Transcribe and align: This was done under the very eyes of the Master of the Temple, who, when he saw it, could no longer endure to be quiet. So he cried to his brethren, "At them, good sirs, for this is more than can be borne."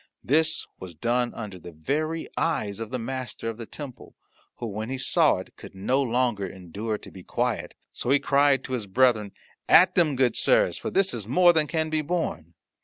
This 0.23 0.65
was 0.79 0.95
done 0.95 1.31
under 1.35 1.59
the 1.59 1.71
very 1.71 2.27
eyes 2.35 2.79
of 2.79 2.89
the 2.89 2.97
Master 2.97 3.49
of 3.49 3.57
the 3.57 3.67
Temple, 3.67 4.15
who, 4.55 4.65
when 4.65 4.89
he 4.89 4.97
saw 4.97 5.37
it, 5.37 5.55
could 5.55 5.75
no 5.75 6.01
longer 6.01 6.47
endure 6.47 6.97
to 6.97 7.11
be 7.11 7.21
quiet. 7.21 7.75
So 7.93 8.09
he 8.09 8.17
cried 8.17 8.63
to 8.63 8.73
his 8.73 8.87
brethren, 8.87 9.31
"At 9.69 9.93
them, 9.93 10.15
good 10.15 10.35
sirs, 10.35 10.79
for 10.79 10.89
this 10.89 11.13
is 11.13 11.27
more 11.27 11.53
than 11.53 11.67
can 11.67 11.91
be 11.91 12.01
borne." 12.01 12.55